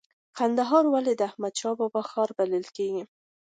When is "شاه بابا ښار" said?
1.61-2.29